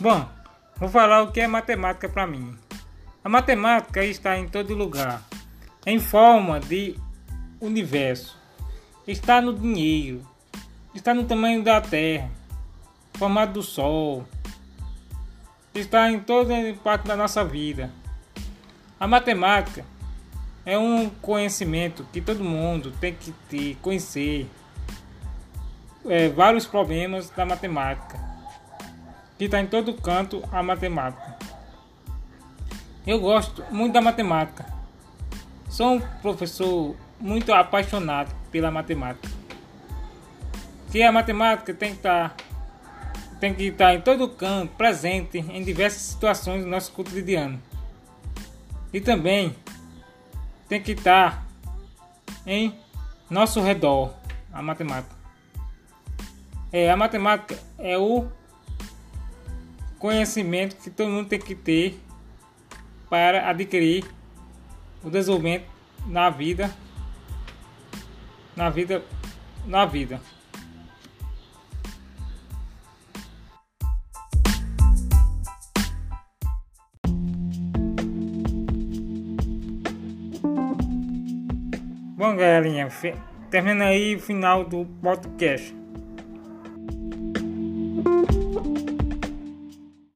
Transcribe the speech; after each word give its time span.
Bom, 0.00 0.28
vou 0.76 0.88
falar 0.88 1.22
o 1.22 1.32
que 1.32 1.40
é 1.40 1.48
matemática 1.48 2.08
para 2.08 2.24
mim. 2.24 2.56
A 3.24 3.28
matemática 3.28 4.04
está 4.04 4.38
em 4.38 4.46
todo 4.46 4.72
lugar, 4.72 5.24
em 5.84 5.98
forma 5.98 6.60
de 6.60 6.96
universo. 7.60 8.38
Está 9.08 9.40
no 9.40 9.52
dinheiro, 9.52 10.24
está 10.94 11.12
no 11.12 11.24
tamanho 11.24 11.64
da 11.64 11.80
Terra, 11.80 12.30
formato 13.14 13.54
do 13.54 13.62
Sol, 13.62 14.24
está 15.74 16.08
em 16.12 16.20
toda 16.20 16.54
parte 16.84 17.08
da 17.08 17.16
nossa 17.16 17.44
vida. 17.44 17.90
A 19.00 19.06
matemática 19.08 19.84
é 20.64 20.78
um 20.78 21.10
conhecimento 21.10 22.06
que 22.12 22.20
todo 22.20 22.44
mundo 22.44 22.92
tem 23.00 23.14
que 23.14 23.32
ter, 23.48 23.76
conhecer 23.82 24.48
é, 26.06 26.28
vários 26.28 26.66
problemas 26.66 27.30
da 27.30 27.44
matemática, 27.44 28.37
que 29.38 29.44
está 29.44 29.60
em 29.60 29.66
todo 29.66 29.94
canto 29.94 30.42
a 30.50 30.62
matemática. 30.62 31.36
Eu 33.06 33.20
gosto 33.20 33.64
muito 33.70 33.92
da 33.92 34.00
matemática. 34.00 34.66
Sou 35.70 35.94
um 35.94 36.00
professor 36.00 36.96
muito 37.20 37.52
apaixonado 37.52 38.34
pela 38.50 38.70
matemática. 38.70 39.28
Que 40.90 41.02
a 41.02 41.12
matemática 41.12 41.72
tem 41.72 41.92
que 41.92 41.98
estar 41.98 42.30
tá, 42.30 42.36
tem 43.38 43.54
que 43.54 43.64
estar 43.64 43.86
tá 43.86 43.94
em 43.94 44.00
todo 44.00 44.28
canto, 44.28 44.74
presente 44.74 45.38
em 45.38 45.62
diversas 45.62 46.02
situações 46.02 46.64
do 46.64 46.68
nosso 46.68 46.92
cotidiano. 46.92 47.62
E 48.92 49.00
também 49.00 49.54
tem 50.68 50.82
que 50.82 50.92
estar 50.92 51.30
tá 51.30 51.42
em 52.44 52.74
nosso 53.30 53.60
redor, 53.60 54.14
a 54.52 54.60
matemática. 54.60 55.14
É, 56.72 56.90
a 56.90 56.96
matemática 56.96 57.58
é 57.78 57.96
o 57.96 58.26
conhecimento 59.98 60.76
que 60.76 60.90
todo 60.90 61.10
mundo 61.10 61.28
tem 61.28 61.38
que 61.38 61.54
ter 61.54 61.98
para 63.10 63.48
adquirir 63.48 64.04
o 65.02 65.10
desenvolvimento 65.10 65.66
na 66.06 66.30
vida 66.30 66.74
na 68.56 68.70
vida 68.70 69.02
na 69.66 69.84
vida 69.84 70.20
Bom, 82.18 82.34
galerinha, 82.34 82.88
termina 83.48 83.84
aí 83.84 84.16
o 84.16 84.20
final 84.20 84.64
do 84.64 84.84
podcast. 85.00 85.72